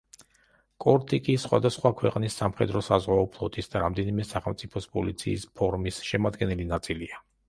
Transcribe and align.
კორტიკი 0.83 1.33
სხვადასხვა 1.41 1.91
ქვეყნის 1.99 2.37
სამხედრო-საზღვაო 2.41 3.25
ფლოტის 3.35 3.69
და 3.73 3.81
რამდენიმე 3.83 4.25
სახელმწიფოს 4.29 4.89
პოლიციის 4.97 5.45
ფორმის 5.61 6.01
შემადგენელი 6.09 6.67
ნაწილია. 6.73 7.21